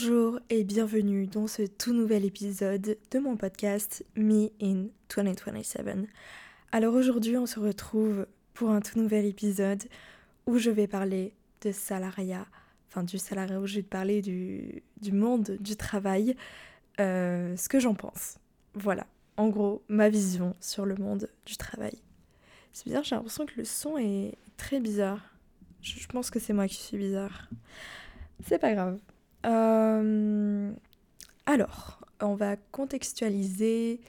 [0.00, 6.06] Bonjour et bienvenue dans ce tout nouvel épisode de mon podcast Me in 2027.
[6.70, 9.82] Alors aujourd'hui on se retrouve pour un tout nouvel épisode
[10.46, 12.46] où je vais parler de salariat,
[12.86, 16.36] enfin du salariat où je vais parler du, monde du travail,
[17.00, 18.38] euh, ce que j'en pense.
[18.74, 19.04] Voilà,
[19.36, 21.98] en gros ma vision sur le monde du travail.
[22.72, 25.34] C'est bizarre, j'ai l'impression que le son est très bizarre.
[25.82, 27.48] Je pense que c'est moi qui suis bizarre.
[28.46, 29.00] C'est pas grave.
[29.46, 30.72] Euh,
[31.46, 34.00] alors, on va contextualiser.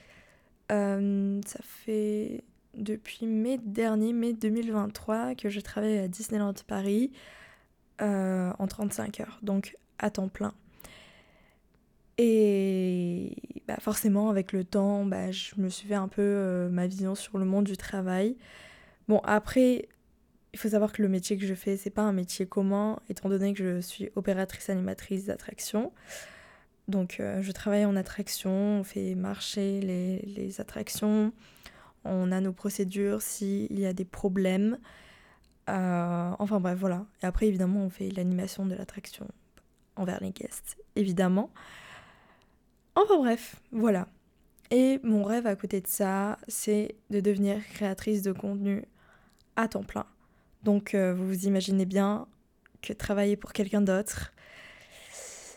[0.71, 2.43] Euh, ça fait
[2.75, 7.11] depuis mai dernier, mai 2023, que je travaille à Disneyland Paris
[8.01, 10.53] euh, en 35 heures, donc à temps plein.
[12.17, 13.35] Et
[13.67, 17.37] bah forcément, avec le temps, bah, je me suis fait un peu ma vision sur
[17.37, 18.35] le monde du travail.
[19.07, 19.87] Bon, après,
[20.53, 23.29] il faut savoir que le métier que je fais, c'est pas un métier commun, étant
[23.29, 25.91] donné que je suis opératrice animatrice d'attraction.
[26.87, 31.31] Donc euh, je travaille en attraction, on fait marcher les, attractions,
[32.03, 34.79] on a nos procédures s'il y a des problèmes.
[35.69, 37.05] Euh, enfin bref, voilà.
[37.21, 39.27] Et après, évidemment, on fait l'animation de l'attraction
[39.95, 41.51] envers les guests, évidemment.
[42.95, 44.07] Enfin bref, voilà.
[44.71, 48.83] Et mon rêve à côté de ça, c'est de devenir créatrice de contenu
[49.55, 50.05] à temps plein.
[50.63, 52.27] Donc euh, vous vous imaginez bien
[52.81, 54.33] que travailler pour quelqu'un d'autre,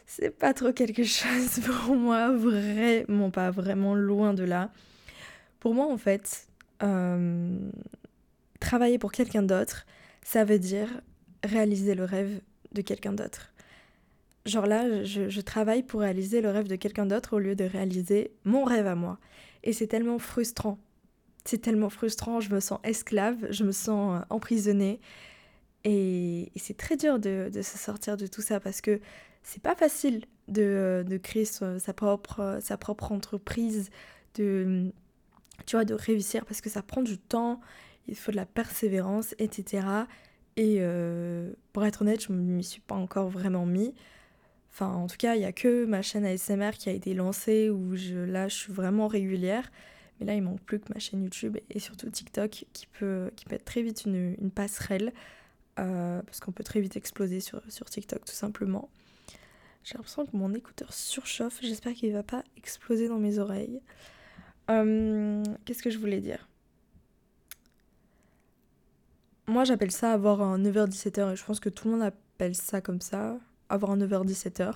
[0.07, 4.71] c'est pas trop quelque chose pour moi, vraiment pas, vraiment loin de là.
[5.61, 6.49] Pour moi en fait,
[6.83, 7.57] euh,
[8.61, 9.87] travailler pour quelqu'un d'autre,
[10.23, 10.89] ça veut dire
[11.45, 12.41] réaliser le rêve
[12.73, 13.53] de quelqu'un d'autre.
[14.45, 18.33] Genre là, je, travaille pour réaliser le rêve de quelqu'un d'autre au lieu de réaliser
[18.45, 19.19] mon rêve à moi.
[19.63, 20.79] Et c'est tellement frustrant
[21.45, 25.01] c'est tellement frustrant, je me sens esclave, je me sens euh, emprisonnée.
[25.85, 29.01] Et, c'est très dur de, se sortir de tout ça parce que
[29.43, 33.91] c'est pas facile de, euh, créer sa, propre, euh, sa propre entreprise,
[34.37, 34.93] de,
[35.67, 37.61] tu vois, de réussir parce que ça prend du temps,
[38.07, 39.87] il faut de la persévérance, etc.
[40.57, 40.83] Et
[41.73, 43.95] pour être honnête, je ne m'y suis pas encore vraiment mis.
[44.71, 47.71] Enfin, en tout cas, il n'y a que ma chaîne ASMR qui a été lancée
[47.71, 49.71] où je, là, je suis vraiment régulière.
[50.23, 53.45] Mais là, il manque plus que ma chaîne YouTube et surtout TikTok qui peut, qui
[53.45, 55.13] peut être très vite une, passerelle.
[55.81, 58.89] Euh, parce qu'on peut très vite exploser sur, sur TikTok tout simplement.
[59.83, 61.59] J'ai l'impression que mon écouteur surchauffe.
[61.61, 63.81] J'espère qu'il ne va pas exploser dans mes oreilles.
[64.71, 66.49] Euh, qu'est-ce que je voulais dire?
[69.49, 72.81] Moi, j'appelle ça avoir un 9h-17h et je pense que tout le monde appelle ça
[72.81, 74.75] comme ça, avoir un 9h-17h.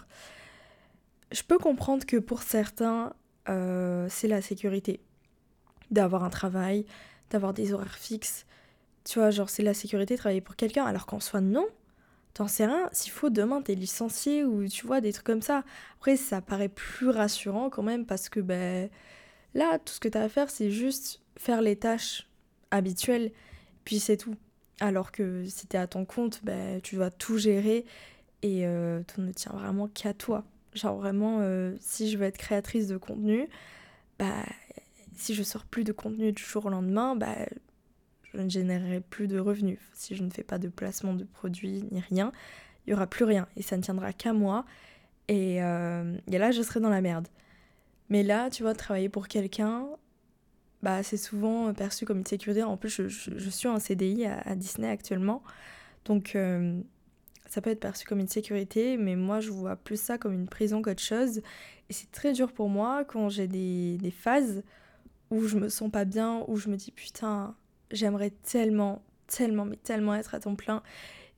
[1.31, 3.13] Je peux comprendre que pour certains,
[3.49, 4.99] euh, c'est la sécurité
[5.91, 6.87] d'avoir un travail,
[7.31, 8.47] d'avoir des horaires fixes.
[9.05, 11.67] Tu vois, genre c'est la sécurité de travailler pour quelqu'un, alors qu'en soi non.
[12.35, 15.65] T'en sais rien, s'il faut demain t'es licencié ou tu vois des trucs comme ça.
[15.99, 18.91] Après ça paraît plus rassurant quand même parce que ben
[19.55, 22.29] là tout ce que t'as à faire c'est juste faire les tâches
[22.71, 23.33] habituelles
[23.87, 24.37] puis c'est tout.
[24.81, 27.87] Alors que si t'es à ton compte, ben, tu dois tout gérer
[28.43, 30.45] et euh, tout ne tient vraiment qu'à toi.
[30.75, 33.49] Genre vraiment, euh, si je veux être créatrice de contenu,
[34.19, 34.45] bah
[35.17, 37.35] si je sors plus de contenu du jour au lendemain, bah,
[38.33, 39.79] je ne générerai plus de revenus.
[39.95, 42.33] Si je ne fais pas de placement de produits ni rien,
[42.87, 44.65] il y aura plus rien et ça ne tiendra qu'à moi.
[45.29, 47.29] Et, euh, là, je serai dans la merde.
[48.11, 49.87] Mais là, tu vois, travailler pour quelqu'un,
[50.83, 52.63] bah, c'est souvent perçu comme une sécurité.
[52.63, 55.43] En plus, je, suis en CDI à, Disney actuellement.
[56.05, 56.81] Donc, euh,
[57.47, 60.47] ça peut être perçu comme une sécurité, mais moi, je vois plus ça comme une
[60.47, 61.39] prison qu'autre chose.
[61.89, 64.63] Et c'est très dur pour moi quand j'ai des phases
[65.31, 67.55] où je me sens pas bien, où je me dis putain,
[67.91, 70.83] j'aimerais tellement, tellement, mais tellement être à temps plein.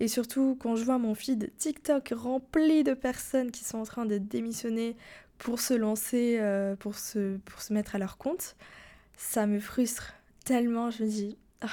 [0.00, 4.06] Et surtout quand je vois mon feed TikTok rempli de personnes qui sont en train
[4.06, 4.96] de démissionner
[5.38, 7.38] pour se lancer, euh, pour, se,
[7.70, 8.56] mettre à leur compte,
[9.16, 10.90] ça me frustre tellement.
[10.90, 11.68] Je me dis, ah,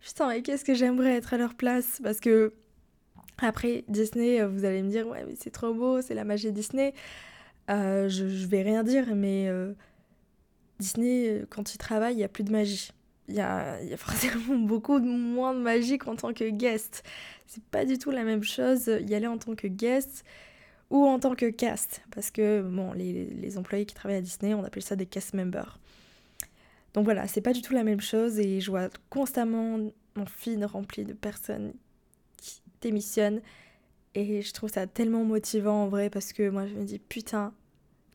[0.00, 2.00] putain, mais qu'est-ce que j'aimerais être à leur place?
[2.02, 2.54] Parce que
[3.38, 6.94] après Disney, vous allez me dire, ouais, mais c'est trop beau, c'est la magie Disney.
[7.68, 9.72] Euh, je, vais rien dire, mais euh,
[10.78, 12.90] Disney, euh, quand il travaille, il n'y a plus de magie.
[13.28, 17.02] Il y a, forcément beaucoup moins de magie qu'en tant que guest.
[17.46, 20.24] C'est pas du tout la même chose y aller en tant que guest
[20.90, 22.02] ou en tant que cast.
[22.14, 25.34] Parce que, bon, les, les employés qui travaillent à Disney, on appelle ça des cast
[25.34, 25.78] members.
[26.96, 29.78] Donc voilà, c'est pas du tout la même chose et je vois constamment
[30.14, 31.74] mon feed rempli de personnes
[32.38, 33.42] qui démissionnent.
[34.14, 37.52] Et je trouve ça tellement motivant en vrai parce que moi je me dis putain,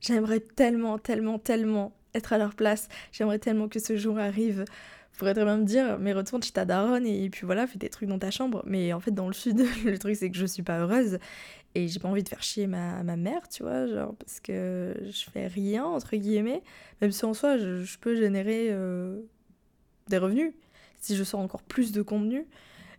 [0.02, 2.88] j'aimerais tellement, tellement, tellement être à leur place.
[3.12, 4.66] J'aimerais tellement que ce jour arrive
[5.22, 7.90] pourrait très bien me dire, mais retourne chez ta daronne et puis voilà, fais des
[7.90, 8.64] trucs dans ta chambre.
[8.66, 11.20] Mais en fait, dans le sud, le truc c'est que je suis pas heureuse
[11.76, 14.96] et j'ai pas envie de faire chier ma, ma mère, tu vois, genre parce que
[15.00, 16.64] je fais rien, entre guillemets,
[17.02, 19.22] même si en soi, je, peux générer euh,
[20.08, 20.54] des revenus
[21.00, 22.48] si je sors encore plus de contenu.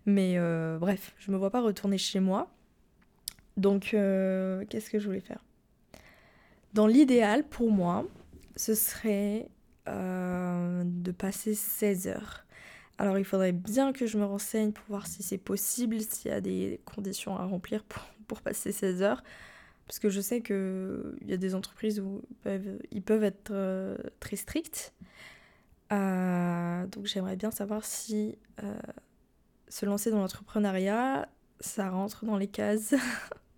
[0.06, 2.52] Mais euh, bref, je me vois pas retourner chez moi.
[3.56, 5.44] Donc, euh, qu'est-ce que je voulais faire?
[6.72, 8.06] Dans l'idéal, pour moi,
[8.56, 9.48] ce serait
[9.88, 12.44] euh, de passer 16 heures.
[12.98, 16.34] Alors il faudrait bien que je me renseigne pour voir si c'est possible, s'il y
[16.34, 19.22] a des conditions à remplir pour, pour passer 16 heures.
[19.86, 23.50] Parce que je sais qu'il y a des entreprises où ils peuvent, ils peuvent être
[23.50, 24.92] euh, très stricts.
[25.92, 28.38] Euh, donc j'aimerais bien savoir si
[29.68, 31.28] se lancer dans l'entrepreneuriat,
[31.60, 32.94] ça rentre dans les cases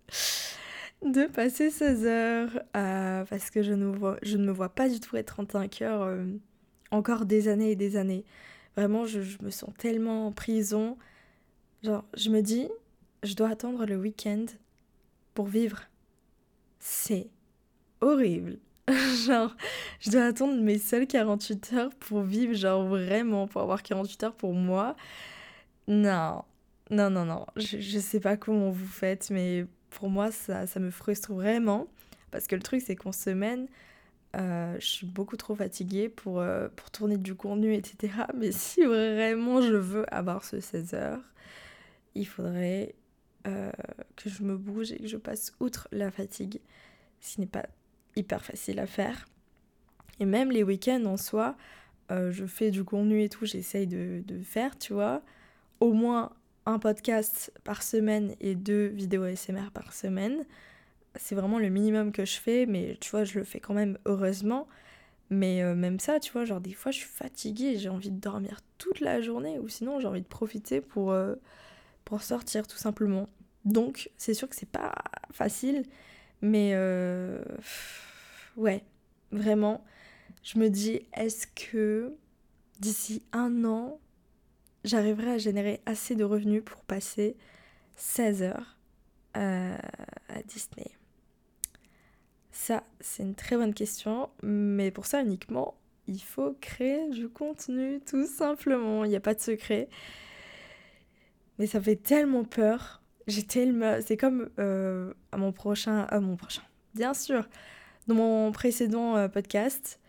[1.05, 4.89] de passer 16 heures euh, parce que je ne, vois, je ne me vois pas
[4.89, 6.17] du tout être 35 heures
[6.91, 8.23] encore des années et des années.
[8.75, 10.97] Vraiment, je, me sens tellement en prison.
[11.83, 12.69] Genre, je me dis,
[13.23, 14.45] je dois attendre le week-end
[15.33, 15.81] pour vivre.
[16.79, 17.29] C'est
[18.01, 18.57] horrible.
[19.25, 19.55] genre,
[19.99, 24.35] je dois attendre mes seules 48 heures pour vivre, genre vraiment, pour avoir 48 heures
[24.35, 24.95] pour moi.
[25.87, 26.43] Non,
[26.89, 27.45] non, non, non.
[27.55, 31.87] Je, je sais pas comment vous faites, mais pour moi, ça, ça me frustre vraiment.
[32.29, 33.67] Parce que le truc, c'est qu'en semaine,
[34.35, 38.13] euh, je suis beaucoup trop fatiguée pour, euh, tourner du contenu, etc.
[38.37, 41.21] Mais si vraiment je veux avoir ce 16 heures,
[42.13, 42.93] il faudrait
[43.47, 43.71] euh,
[44.17, 46.59] que je me bouge et que je passe outre la fatigue,
[47.21, 47.65] ce n'est pas
[48.17, 49.27] hyper facile à faire.
[50.19, 51.55] Et même les week-ends en soi,
[52.09, 55.21] je fais du contenu et tout, j'essaye de, de faire, tu vois.
[55.79, 56.31] Au moins
[56.65, 60.45] un podcast par semaine et deux vidéos ASMR par semaine.
[61.15, 63.97] C'est vraiment le minimum que je fais, mais tu vois, je le fais quand même
[64.05, 64.67] heureusement.
[65.29, 68.19] Mais euh, même ça, tu vois, genre des fois je suis fatiguée, j'ai envie de
[68.19, 71.35] dormir toute la journée, ou sinon j'ai envie de profiter pour, euh,
[72.03, 73.27] pour sortir tout simplement.
[73.63, 74.93] Donc c'est sûr que c'est pas
[75.31, 75.83] facile,
[76.41, 77.43] mais euh,
[78.55, 78.83] ouais,
[79.31, 79.83] vraiment,
[80.43, 82.13] je me dis, est-ce que
[82.79, 83.99] d'ici un an,
[84.85, 87.35] j'arriverai à générer assez de revenus pour passer
[87.97, 88.77] 16 heures
[89.35, 89.75] euh,
[90.29, 90.91] à, Disney
[92.51, 95.75] Ça, c'est une très bonne question, mais pour ça uniquement,
[96.07, 99.03] il faut créer du contenu, tout simplement.
[99.03, 99.89] Il n'y a pas de secret.
[101.57, 103.01] Mais ça fait tellement peur.
[103.27, 103.99] J'ai tellement...
[104.05, 106.01] C'est comme euh, à mon prochain...
[106.01, 106.61] À mon prochain.
[106.93, 107.47] Bien sûr.
[108.07, 109.99] Dans mon précédent euh, podcast,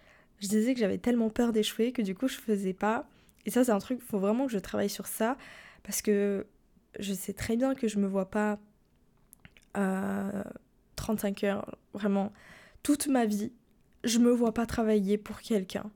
[0.41, 3.09] je disais que j'avais tellement peur d'échouer que du coup, je faisais pas
[3.47, 5.37] et ça, c'est un truc, faut vraiment que je travaille sur ça
[5.85, 6.47] parce que
[6.99, 8.59] je sais très bien que je me vois pas
[9.75, 10.45] à
[10.97, 12.33] 35 heures, vraiment,
[12.83, 13.53] toute ma vie.
[14.03, 15.91] Je me vois pas travailler pour quelqu'un.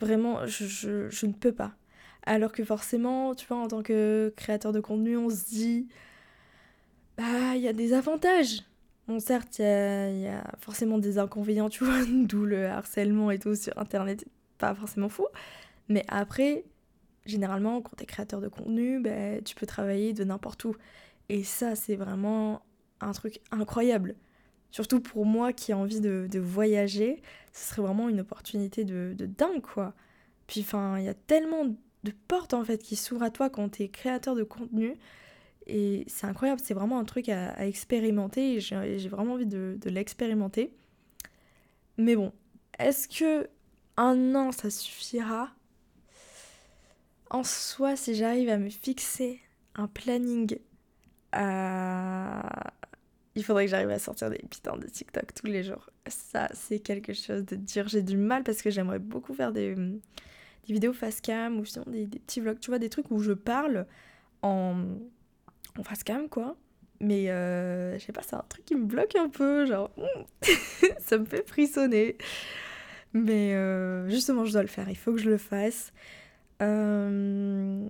[0.00, 1.72] Vraiment, je, je, ne peux pas.
[2.22, 5.88] Alors que forcément, tu vois, en tant que créateur de contenu, on se dit,
[7.16, 8.62] bah, il y a des avantages.
[9.08, 13.38] Bon, certes, il y, y, a forcément des inconvénients, tu vois, d'où le harcèlement et
[13.38, 14.24] tout sur Internet,
[14.58, 15.26] pas forcément fou.
[15.90, 16.64] Mais après,
[17.26, 20.76] généralement, quand tu es créateur de contenu, ben, tu peux travailler de n'importe où.
[21.28, 22.62] Et ça, c'est vraiment
[23.00, 24.14] un truc incroyable.
[24.70, 27.20] Surtout pour moi qui ai envie de, voyager,
[27.52, 29.94] ce serait vraiment une opportunité de, dingue, quoi.
[30.46, 33.70] Puis, enfin, il y a tellement de portes, en fait, qui s'ouvrent à toi quand
[33.70, 34.94] tu es créateur de contenu.
[35.66, 38.54] Et c'est incroyable, c'est vraiment un truc à, expérimenter.
[38.54, 40.72] Et j'ai vraiment envie de, de l'expérimenter.
[41.98, 42.32] Mais bon,
[42.78, 43.48] est-ce que
[43.96, 45.50] un an, ça suffira?
[47.30, 49.40] En soi, si j'arrive à me fixer
[49.76, 50.58] un planning,
[51.36, 52.40] euh,
[53.36, 55.88] il faudrait que j'arrive à sortir des putains de TikTok tous les jours.
[56.06, 57.88] Ça, c'est quelque chose de dire.
[57.88, 61.84] J'ai du mal parce que j'aimerais beaucoup faire des, des vidéos face cam ou sinon
[61.86, 63.86] des, petits vlogs, tu vois, des trucs où je parle
[64.42, 64.84] en,
[65.84, 66.56] face cam, quoi.
[67.00, 69.90] Mais euh, je sais pas, c'est un truc qui me bloque un peu, genre,
[70.98, 72.18] ça me fait frissonner.
[73.12, 75.92] Mais euh, justement, je dois le faire, il faut que je le fasse.
[76.60, 77.86] Euh,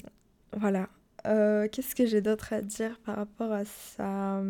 [0.57, 0.89] voilà.
[1.27, 4.43] Euh, qu'est-ce que j'ai d'autre à dire par rapport à ça?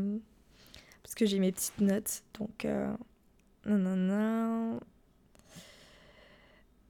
[1.03, 2.65] Parce que j'ai mes petites notes, donc...
[2.65, 2.93] Euh...
[3.67, 4.81] non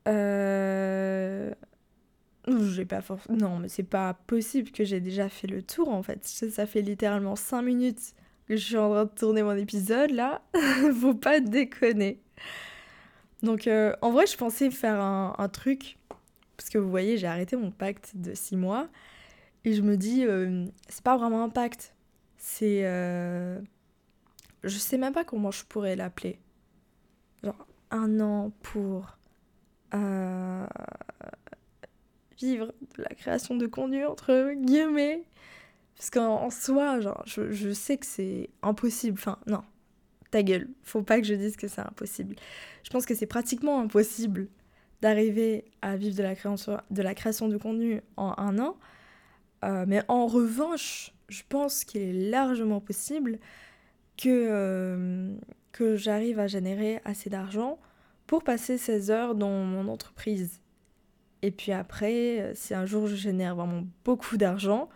[0.09, 1.55] Euh...
[2.49, 3.29] J'ai pas force.
[3.29, 6.25] Non, mais c'est pas possible que j'ai déjà fait le tour en fait.
[6.25, 8.15] Ça fait littéralement 5 minutes
[8.49, 10.43] que je suis en train de tourner mon épisode là.
[11.01, 12.21] Faut pas déconner.
[13.43, 15.99] Donc euh, en vrai, je pensais faire un truc
[16.61, 18.87] parce que vous voyez, j'ai arrêté mon pacte de 6 mois.
[19.65, 21.95] Et je me dis, euh, c'est pas vraiment un pacte.
[22.37, 22.85] C'est.
[22.85, 23.59] Euh,
[24.63, 26.39] je sais même pas comment je pourrais l'appeler.
[27.43, 29.17] Genre, un an pour.
[29.95, 30.67] Euh,
[32.39, 35.25] vivre la création de contenu, entre guillemets.
[35.97, 39.19] Parce qu'en soi, genre, je, je sais que c'est impossible.
[39.19, 39.63] Enfin, non,
[40.31, 40.69] ta gueule.
[40.83, 42.37] Faut pas que je dise que c'est impossible.
[42.85, 44.49] Je pense que c'est pratiquement impossible
[45.01, 48.77] d'arriver à vivre de la, création, de la création de contenu en un an.
[49.65, 53.39] Euh, mais en revanche, je pense qu'il est largement possible
[54.17, 55.35] que, euh,
[55.73, 57.79] que j'arrive à générer assez d'argent
[58.27, 60.61] pour passer 16 heures dans mon entreprise.
[61.43, 64.89] Et puis après, euh, si un jour je génère vraiment beaucoup d'argent,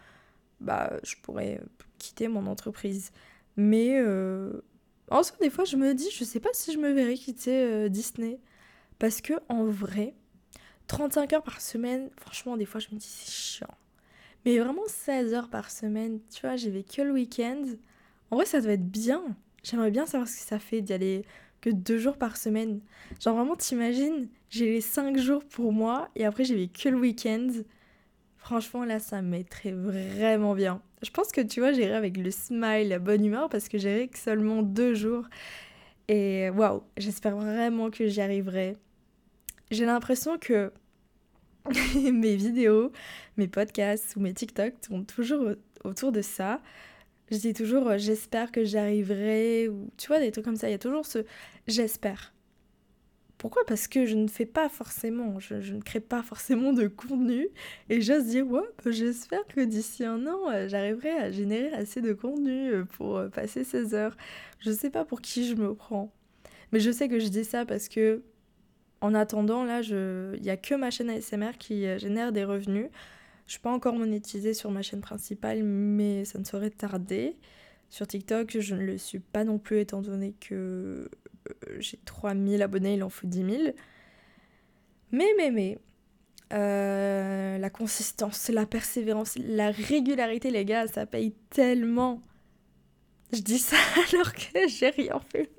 [0.61, 1.61] bah, je pourrais
[1.99, 3.11] quitter mon entreprise.
[3.57, 4.01] Mais
[5.11, 7.89] en soi, des fois, je me dis, je sais pas si je me verrais quitter
[7.89, 8.41] Disney.
[8.99, 10.15] Parce que en vrai,
[10.87, 13.75] 35 heures par semaine, franchement, des fois, je me dis, c'est chiant.
[14.45, 17.63] Mais vraiment 16 heures par semaine, tu vois, j'ai vécu le week-end.
[18.31, 19.23] En vrai, ça doit être bien.
[19.63, 21.25] J'aimerais bien savoir ce que ça fait d'y aller
[21.63, 22.81] que deux jours par semaine.
[23.21, 27.49] Genre vraiment, t'imagines, j'ai les 5 jours pour moi et après j'ai vécu le week-end.
[28.37, 30.83] Franchement, là, ça mettrait vraiment bien.
[31.03, 34.09] Je pense que tu vois, j'irai avec le smile, la bonne humeur parce que j'irai
[34.09, 35.25] que seulement deux jours.
[36.09, 38.77] Et waouh, j'espère vraiment que j'y arriverai.
[39.71, 40.73] J'ai l'impression que
[41.95, 42.93] mes vidéos,
[43.37, 45.53] mes podcasts ou mes TikTok tournent toujours
[45.85, 46.61] autour de ça.
[47.31, 50.69] Je dis toujours euh, j'espère que j'arriverai ou tu vois des trucs comme ça.
[50.69, 51.25] Il y a toujours ce
[51.67, 52.34] j'espère.
[53.45, 53.63] Pourquoi?
[53.67, 57.49] Parce que je ne fais pas forcément, je, ne crée pas forcément de contenu
[57.91, 62.01] et j'ose dire ouais, bah, j'espère que d'ici un an euh, j'arriverai à générer assez
[62.01, 64.17] de contenu euh, pour passer 16 heures.
[64.61, 66.11] Je sais pas pour qui je me prends,
[66.73, 68.23] mais je sais que je dis ça parce que
[69.03, 72.87] en attendant, là, il n'y a que ma chaîne ASMR qui euh, génère des revenus.
[72.87, 77.37] Je ne suis pas encore monétisée sur ma chaîne principale, mais ça ne saurait tarder.
[77.91, 81.09] Sur TikTok, je ne le suis pas non plus, étant donné que euh,
[81.79, 83.63] j'ai 3000 abonnés, il en faut 10 000.
[85.13, 85.79] Mais, mais, mais,
[86.53, 92.21] euh, la consistance, la persévérance, la régularité, les gars, ça paye tellement.
[93.33, 93.77] Je dis ça
[94.13, 95.51] alors que j'ai rien fait.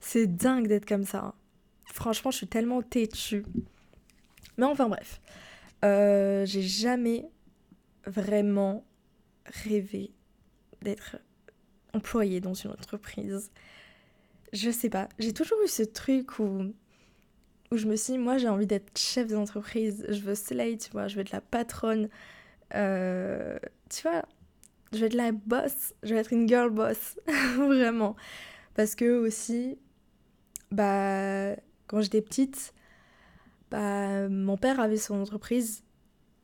[0.00, 1.18] C'est dingue d'être comme ça.
[1.18, 1.34] Hein.
[1.86, 3.44] Franchement, je suis tellement têtue.
[4.58, 5.20] Mais enfin bref,
[5.84, 7.26] euh, j'ai jamais
[8.06, 8.84] vraiment
[9.46, 10.12] rêvé
[10.82, 11.16] d'être
[11.92, 13.50] employée dans une entreprise.
[14.54, 16.72] Je sais pas, j'ai toujours eu ce truc où,
[17.72, 20.90] où je me suis dit, moi j'ai envie d'être chef d'entreprise, je veux slay, tu
[20.92, 22.08] vois, je veux être la patronne.
[22.74, 23.58] Euh,
[23.90, 24.24] tu vois,
[24.92, 27.18] je veux être la boss, je veux être une girl boss,
[27.56, 28.14] vraiment.
[28.74, 29.76] Parce que aussi,
[30.70, 31.56] bah,
[31.88, 32.74] quand j'étais petite,
[33.72, 35.82] bah, mon père avait son entreprise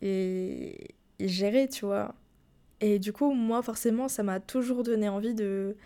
[0.03, 2.17] et il gérait, tu vois.
[2.81, 5.77] Et du coup, moi, forcément, ça m'a toujours donné envie de,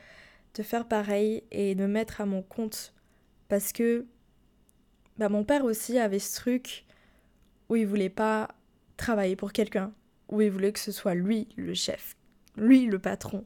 [0.55, 2.95] de faire pareil et de mettre à mon compte.
[3.49, 4.07] Parce que
[5.19, 6.85] bah, mon père aussi avait ce truc
[7.69, 8.49] où il voulait pas
[8.97, 9.93] travailler pour quelqu'un,
[10.29, 12.17] où il voulait que ce soit lui le chef,
[12.57, 13.45] lui le patron.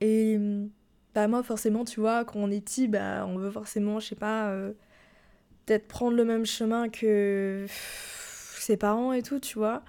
[0.00, 0.38] Et
[1.14, 4.16] bah moi forcément, tu vois, quand on est petit, bah on veut forcément, je sais
[4.16, 4.72] pas, euh,
[5.66, 9.82] peut-être prendre le même chemin que ses parents et tout, tu vois.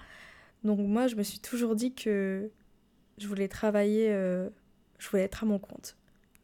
[0.64, 2.50] Donc moi, je me suis toujours dit que
[3.18, 4.48] je voulais travailler, euh,
[4.98, 5.95] je voulais être à mon compte,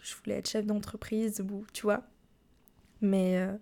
[0.03, 2.03] je voulais être chef d'entreprise ou tu vois.
[3.01, 3.53] Mais euh,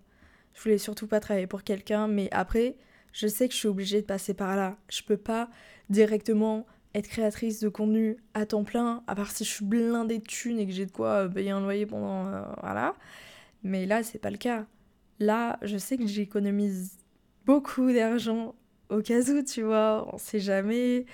[0.55, 2.09] je voulais surtout pas travailler pour quelqu'un.
[2.09, 2.77] Mais après,
[3.13, 4.77] je sais que je suis obligée de passer par là.
[4.89, 5.51] Je peux pas
[5.89, 10.25] directement être créatrice de contenu à temps plein, à part si je suis blindée de
[10.25, 12.27] thunes et que j'ai de quoi payer un loyer pendant.
[12.27, 12.95] Euh, voilà.
[13.63, 14.67] Mais là, c'est pas le cas.
[15.19, 16.99] Là, je sais que j'économise
[17.45, 18.55] beaucoup d'argent
[18.89, 21.05] au cas où, tu vois, on sait jamais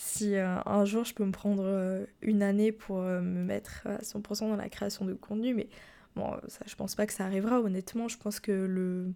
[0.00, 3.82] si euh, un jour je peux me prendre euh, une année pour euh, me mettre
[3.86, 5.68] à 100% dans la création de contenu, mais
[6.16, 9.12] bon, ça, je pense pas que ça arrivera, honnêtement, je pense que le,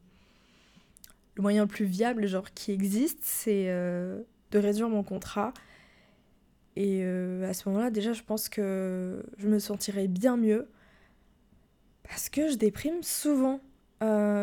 [1.38, 5.54] moyen le plus viable, genre qui existe, c'est de réduire mon contrat.
[6.76, 10.68] Et à ce moment-là, déjà, je pense que je me sentirais bien mieux
[12.02, 13.60] parce que je déprime souvent.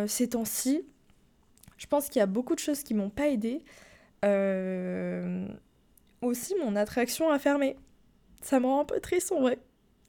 [0.08, 0.84] Ces temps-ci.
[1.78, 3.64] Je pense qu'il y a beaucoup de choses qui m'ont pas aidé.
[4.26, 5.48] Euh,
[6.22, 7.76] aussi, mon attraction a fermé.
[8.42, 9.60] Ça me rend un peu triste en vrai.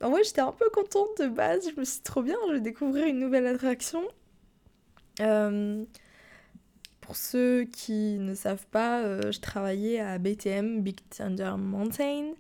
[0.02, 1.68] En vrai, j'étais un peu contente de base.
[1.74, 4.02] Je me suis dit, trop bien, je vais découvrir une nouvelle attraction.
[5.20, 5.84] Euh,
[7.00, 12.32] pour ceux qui ne savent pas, je travaillais à BTM, Big Thunder Mountain,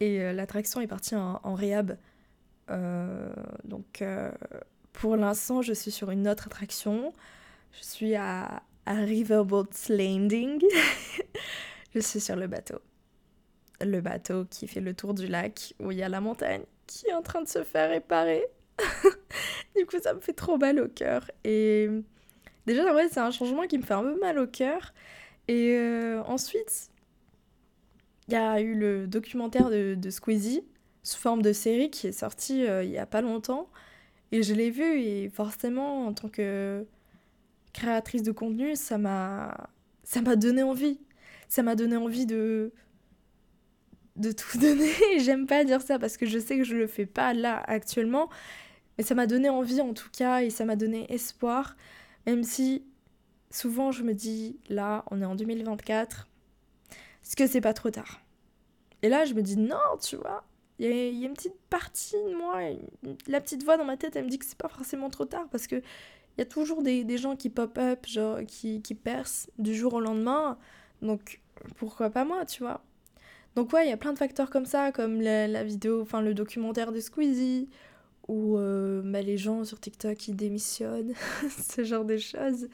[0.00, 1.96] et l'attraction est partie en, en réhab.
[3.64, 4.02] donc
[4.92, 7.12] pour l'instant, je suis sur une autre attraction.
[7.72, 10.60] Je suis à, Riverboat Landing.
[11.94, 12.78] je suis sur le bateau.
[13.84, 17.06] Le bateau qui fait le tour du lac où il y a la montagne qui
[17.06, 18.44] est en train de se faire réparer.
[19.76, 21.30] du coup, ça me fait trop mal au cœur.
[21.44, 21.88] Et
[22.66, 24.92] déjà, en vrai, c'est un changement qui me fait un peu mal au cœur.
[25.48, 26.90] Et euh, ensuite,
[28.28, 30.64] il y a eu le documentaire de, Squeezie
[31.02, 33.68] sous forme de série qui est sorti euh, il y a pas longtemps.
[34.30, 36.86] Et je l'ai vu et forcément, en tant que
[37.72, 39.70] créatrice de contenu, ça m'a
[40.04, 41.00] ça m'a donné envie.
[41.48, 42.72] Ça m'a donné envie de
[44.16, 44.92] de tout donner.
[45.18, 48.28] J'aime pas dire ça parce que je sais que je le fais pas là actuellement,
[48.98, 51.76] mais ça m'a donné envie en tout cas et ça m'a donné espoir,
[52.26, 52.84] même si
[53.50, 56.28] souvent je me dis là, on est en 2024,
[57.24, 58.20] est-ce que c'est pas trop tard?
[59.02, 60.44] Et là, je me dis non, tu vois.
[60.78, 62.60] Il y, y, a une petite partie de moi,
[63.28, 65.46] la petite voix dans ma tête, elle me dit que c'est pas forcément trop tard
[65.50, 69.50] parce que il y a toujours des, des gens qui pop-up, genre qui, qui percent
[69.58, 70.58] du jour au lendemain.
[71.02, 71.40] Donc
[71.76, 72.82] pourquoi pas moi, tu vois?
[73.54, 76.34] Donc ouais, il y a plein de facteurs comme ça, comme la, vidéo, enfin le
[76.34, 77.68] documentaire de Squeezie,
[78.28, 81.12] ou euh, bah, les gens sur TikTok qui démissionnent,
[81.50, 82.68] ce genre de choses.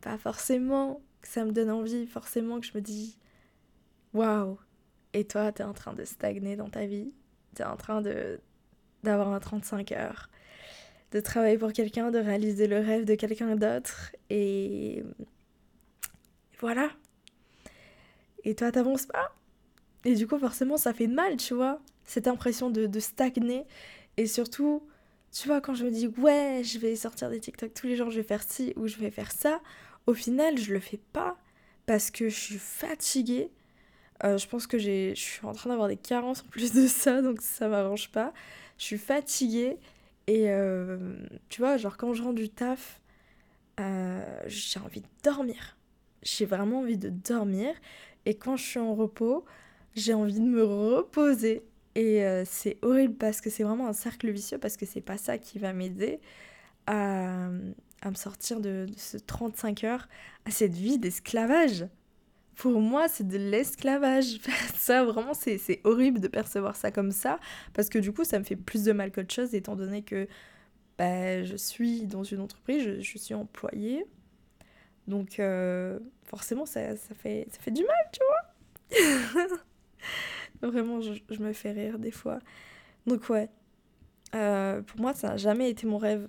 [0.00, 3.18] Pas forcément que ça me donne envie, forcément que je me dis
[4.14, 4.58] waouh,
[5.12, 7.12] et toi t'es en train de stagner dans ta vie,
[7.54, 8.40] t'es en train de
[9.02, 10.28] d'avoir un 35 heures,
[11.12, 15.04] de travailler pour quelqu'un, de réaliser le rêve de quelqu'un d'autre, et
[16.60, 16.90] voilà.
[18.44, 19.34] Et toi t'avances pas?
[20.04, 23.64] Et du coup, forcément, ça fait mal, tu vois, cette impression de, de, stagner.
[24.16, 24.82] Et surtout,
[25.32, 28.10] tu vois, quand je me dis, ouais, je vais sortir des TikTok tous les jours,
[28.10, 29.60] je vais faire ci ou je vais faire ça,
[30.06, 31.36] au final, je le fais pas
[31.86, 33.50] parce que je suis fatiguée.
[34.24, 37.22] Euh, je pense que je suis en train d'avoir des carences en plus de ça,
[37.22, 38.32] donc ça m'arrange pas.
[38.78, 39.76] Je suis fatiguée
[40.26, 41.16] et euh,
[41.48, 43.00] tu vois, genre quand je rentre du taf,
[43.80, 45.76] euh, j'ai envie de dormir.
[46.22, 47.74] J'ai vraiment envie de dormir.
[48.26, 49.44] Et quand je suis en repos,
[49.94, 51.62] j'ai envie de me reposer.
[51.94, 55.18] Et euh, c'est horrible parce que c'est vraiment un cercle vicieux, parce que c'est pas
[55.18, 56.20] ça qui va m'aider
[56.86, 57.46] à,
[58.02, 60.08] à, me sortir de, ce 35 heures,
[60.44, 61.86] à cette vie d'esclavage.
[62.54, 64.38] Pour moi, c'est de l'esclavage.
[64.74, 67.40] ça, vraiment, c'est horrible de percevoir ça comme ça,
[67.74, 70.28] parce que du coup, ça me fait plus de mal qu'autre chose, étant donné que
[70.96, 74.04] bah, je suis dans une entreprise, je, je suis employée.
[75.08, 79.58] Donc, euh, forcément, ça, ça, fait, ça fait du mal, tu vois.
[80.62, 82.38] Vraiment, je, je, me fais rire des fois.
[83.06, 83.48] Donc ouais,
[84.34, 86.28] euh, pour moi, ça n'a jamais été mon rêve.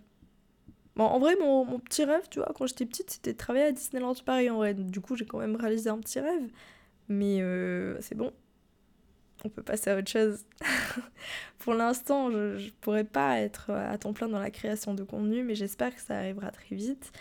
[0.95, 3.65] Bon, en vrai, mon, mon petit rêve, tu vois, quand j'étais petite, c'était de travailler
[3.65, 4.73] à Disneyland Paris en vrai.
[4.73, 6.49] Du coup, j'ai quand même réalisé un petit rêve.
[7.07, 8.31] Mais euh, c'est bon.
[9.43, 10.45] On peut passer à autre chose.
[11.59, 15.43] pour l'instant, je ne pourrais pas être à temps plein dans la création de contenu,
[15.43, 17.11] mais j'espère que ça arrivera très vite.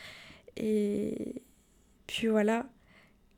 [0.57, 1.43] Et
[2.07, 2.67] puis voilà.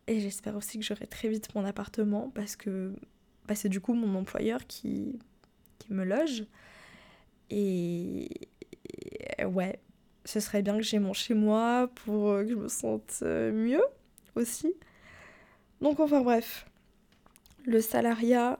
[0.06, 2.94] Et j'espère aussi que j'aurai très vite mon appartement parce que
[3.46, 5.18] bah, c'est du coup mon employeur qui,
[5.78, 6.44] qui me loge.
[7.50, 8.28] Et,
[9.44, 9.78] ouais,
[10.24, 13.84] ce serait bien que j'ai mon chez moi pour que je me sente euh, mieux
[14.34, 14.74] aussi.
[15.80, 16.66] Donc enfin bref,
[17.64, 18.58] le salariat...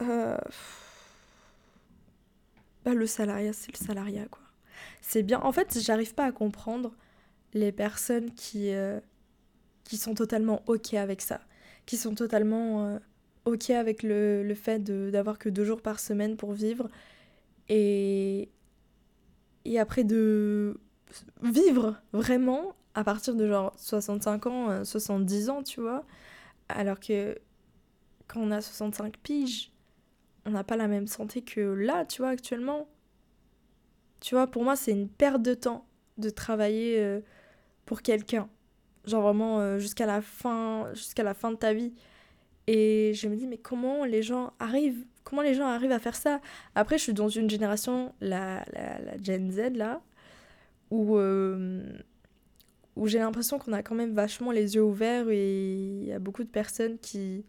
[0.00, 0.36] Euh...
[2.84, 4.42] Bah, le salariat, c'est le salariat quoi.
[5.00, 5.40] C'est bien.
[5.40, 6.92] En fait, j'arrive pas à comprendre
[7.54, 8.70] les personnes qui...
[8.70, 9.00] Euh
[9.86, 11.40] qui sont totalement ok avec ça,
[11.86, 12.98] qui sont totalement euh,
[13.44, 16.88] ok avec le, le fait d'avoir que deux jours par semaine pour vivre.
[17.68, 18.48] Et,
[19.64, 20.78] et après de
[21.42, 26.04] vivre vraiment à partir de genre 65 ans, 70 euh, ans, tu vois,
[26.68, 27.38] alors que
[28.26, 29.70] quand on a 65 piges,
[30.46, 32.88] on n'a pas la même santé que là, tu vois, actuellement.
[34.20, 35.86] Tu vois, pour moi, c'est une perte de temps
[36.18, 37.20] de travailler euh,
[37.84, 38.48] pour quelqu'un
[39.06, 41.94] genre vraiment euh, jusqu'à la fin jusqu'à la fin de ta vie.
[42.66, 46.16] Et je me dis mais comment les gens arrivent comment les gens arrivent à faire
[46.16, 46.40] ça?
[46.74, 50.02] Après je suis dans une génération la, la, la Gen Z là
[50.90, 51.82] où euh,
[52.96, 56.18] où j'ai l'impression qu'on a quand même vachement les yeux ouverts et il y a
[56.18, 57.44] beaucoup de personnes qui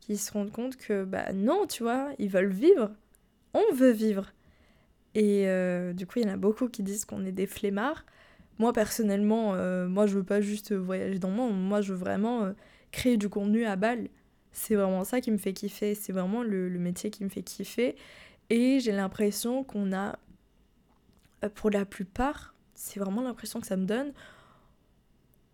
[0.00, 2.90] qui se rendent compte que bah non tu vois ils veulent vivre.
[3.54, 4.32] On veut vivre.
[5.14, 8.04] Et euh, du coup il y en a beaucoup qui disent qu'on est des flemmards
[8.58, 11.60] moi, personnellement, euh, moi, je veux pas juste voyager dans le monde.
[11.60, 12.52] Moi, je veux vraiment euh,
[12.90, 14.08] créer du contenu à balle.
[14.52, 15.94] C'est vraiment ça qui me fait kiffer.
[15.94, 17.96] C'est vraiment le, métier qui me fait kiffer.
[18.50, 20.18] Et j'ai l'impression qu'on a,
[21.44, 24.12] euh, pour la plupart, c'est vraiment l'impression que ça me donne,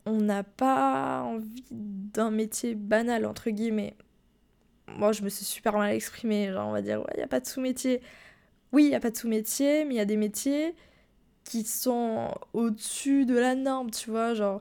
[0.04, 3.94] on n'a pas envie d'un métier banal, entre guillemets.
[4.88, 6.50] Moi, je me suis super mal exprimée.
[6.50, 8.00] Genre, on va dire, ouais, il n'y a pas de sous-métier.
[8.72, 10.74] Oui, il n'y a pas de sous-métier, mais il y a des métiers
[11.48, 14.60] qui sont au-dessus de la norme, tu vois, genre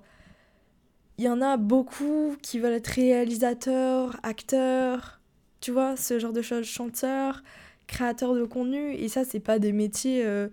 [1.18, 5.20] il y en a beaucoup qui veulent être réalisateurs, acteurs,
[5.60, 7.44] tu vois, ce genre de choses, chanteurs,
[7.88, 10.48] créateurs de contenu et ça c'est pas des métiers euh,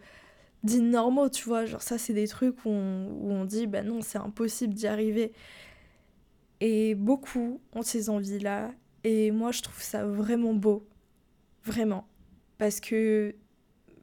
[0.65, 3.83] dits normaux, tu vois, genre ça c'est des trucs où on, où on dit bah
[3.83, 5.33] non, c'est impossible d'y arriver.
[6.61, 8.73] Et beaucoup ont ces envies-là.
[9.05, 10.87] Et moi, je trouve ça vraiment beau.
[11.65, 12.07] Vraiment.
[12.59, 13.35] Parce que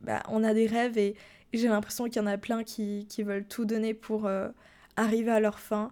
[0.03, 1.15] bah, on a des rêves et,
[1.53, 4.49] j'ai l'impression qu'il y en a plein qui, veulent tout donner pour euh,
[4.95, 5.91] arriver à leur fin.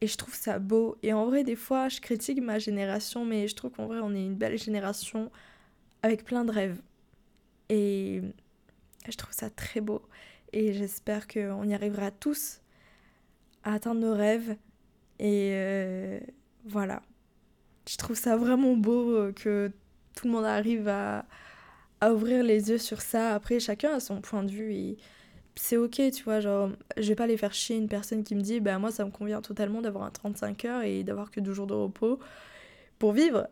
[0.00, 0.96] Et je trouve ça beau.
[1.02, 4.14] Et en vrai, des fois, je critique ma génération, mais je trouve qu'en vrai, on
[4.14, 5.30] est une belle génération
[6.02, 6.80] avec plein de rêves.
[7.68, 8.20] Et
[9.08, 10.02] je trouve ça très beau.
[10.52, 12.60] Et j'espère qu'on y arrivera tous
[13.64, 14.56] à atteindre nos rêves.
[15.18, 16.20] Et euh,
[16.64, 17.02] voilà.
[17.88, 19.70] Je trouve ça vraiment beau euh, que
[20.14, 21.24] tout le monde arrive à,
[22.00, 23.34] à ouvrir les yeux sur ça.
[23.34, 24.98] Après, chacun a son point de vue et
[25.56, 26.40] c'est ok, tu vois.
[26.40, 29.04] Genre, je vais pas aller faire chier une personne qui me dit, bah moi ça
[29.04, 32.18] me convient totalement d'avoir un 35 heures et d'avoir que deux jours de repos
[32.98, 33.48] pour vivre.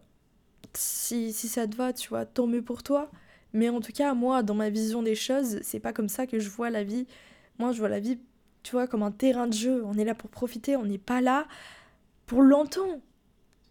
[0.75, 3.11] Si, si ça te va, tu vois, tant mieux pour toi.
[3.53, 6.39] Mais en tout cas, moi, dans ma vision des choses, c'est pas comme ça que
[6.41, 7.07] je vois la vie.
[7.59, 8.19] Moi, je vois la vie,
[8.65, 9.85] tu vois, comme un terrain de jeu.
[9.85, 11.47] On est là pour profiter, on n'est pas là
[12.27, 13.01] pour longtemps.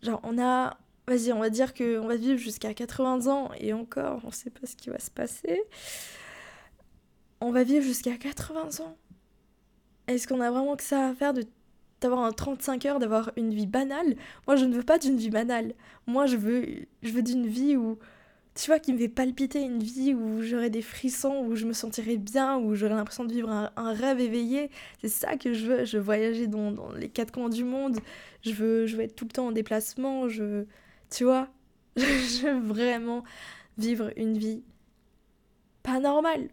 [0.02, 0.78] Genre, on a.
[1.08, 4.66] Vas-y, on va dire qu'on va vivre jusqu'à 80 ans et encore, on sait pas
[4.66, 5.62] ce qui va se passer.
[7.42, 8.98] On va vivre jusqu'à 80 ans.
[10.08, 11.44] Est-ce qu'on a vraiment que ça à faire de
[12.02, 14.16] d'avoir un 35 heures, d'avoir une vie banale?
[14.46, 15.74] Moi, je ne veux pas d'une vie banale.
[16.06, 16.66] Moi, je veux,
[17.02, 17.98] je veux d'une vie où
[18.56, 21.74] tu vois, qui me fait palpiter une vie où j'aurais des frissons, où je me
[21.74, 24.70] sentirais bien, où j'aurais l'impression de vivre un, rêve éveillé.
[25.02, 25.86] C'est ça que je veux.
[25.86, 27.98] Je veux voyager dans, les quatre coins du monde.
[28.44, 30.30] Je veux, je veux être tout le temps en déplacement.
[30.30, 30.66] Je,
[31.14, 31.48] tu vois,
[31.98, 33.24] je veux vraiment
[33.78, 34.64] vivre une vie
[35.84, 36.50] pas normale.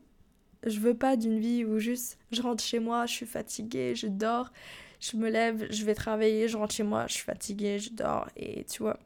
[0.67, 4.07] Je veux pas d'une vie où juste je rentre chez moi, je suis fatiguée, je
[4.07, 4.53] dors,
[5.01, 8.29] je me lève, je vais travailler, je rentre chez moi, je suis fatiguée, je dors.
[8.37, 8.99] Et tu vois,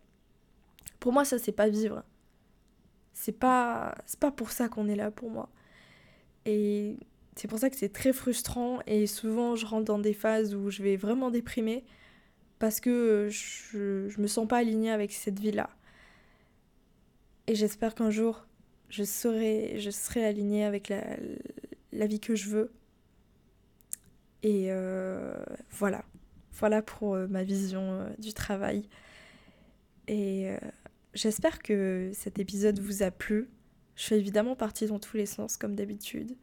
[0.99, 2.03] pour moi, ça, c'est pas vivre
[3.15, 5.49] c'est pas c'est pas pour ça qu'on est là pour moi.
[6.45, 6.99] Et
[7.37, 10.71] c'est pour ça que c'est très frustrant et souvent je rentre dans des phases où
[10.71, 11.85] je vais vraiment déprimer
[12.59, 15.71] parce que je, je me sens pas alignée avec cette vie-là.
[17.47, 18.47] Et j'espère qu'un jour
[18.91, 21.03] je serai je serai alignée avec la,
[21.93, 22.73] la vie que je veux.
[24.43, 25.35] Et euh,
[25.71, 26.05] voilà.
[26.53, 28.89] Voilà pour euh, ma vision euh, du travail.
[30.07, 30.55] Et
[31.15, 33.49] J'espère que cet épisode vous a plu.
[33.95, 36.37] Je fais évidemment partie dans tous les sens, comme d'habitude.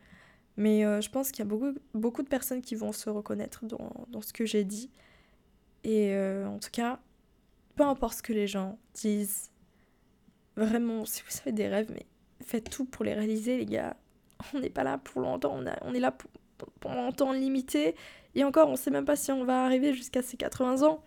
[0.55, 3.65] Mais euh, je pense qu'il y a beaucoup, beaucoup de personnes qui vont se reconnaître
[3.65, 4.89] dans, dans ce que j'ai dit.
[5.83, 6.99] Et euh, en tout cas,
[7.75, 9.51] peu importe ce que les gens disent,
[10.55, 12.05] vraiment, si vous avez des rêves, mais
[12.43, 13.95] faites tout pour les réaliser, les gars.
[14.53, 16.29] On n'est pas là pour longtemps, on, a, on est là pour,
[16.79, 17.95] pour, un temps limité.
[18.35, 21.03] Et encore, on ne sait même pas si on va arriver jusqu'à ces 80 ans.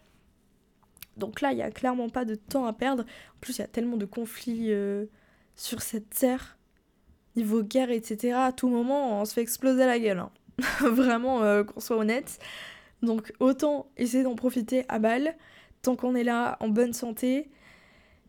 [1.16, 3.04] Donc là, il n'y a clairement pas de temps à perdre.
[3.04, 5.06] En plus, il y a tellement de conflits euh,
[5.54, 6.58] sur cette terre,
[7.36, 8.34] niveau guerre, etc.
[8.36, 10.18] À tout moment, on se fait exploser la gueule.
[10.18, 10.30] Hein.
[10.80, 12.38] Vraiment, euh, qu'on soit honnête.
[13.04, 15.34] Donc autant essayer d'en profiter à balle,
[15.82, 17.50] tant qu'on est là en bonne santé.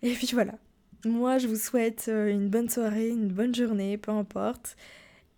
[0.02, 0.54] Et puis voilà.
[1.06, 4.76] Moi, je vous souhaite euh, une bonne soirée, une bonne journée, peu importe.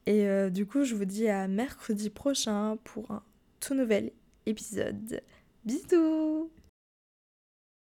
[0.06, 3.22] Et du coup, je vous dis à mercredi prochain pour un
[3.60, 4.14] tout nouvel
[4.46, 5.22] épisode.
[5.66, 6.50] Bisous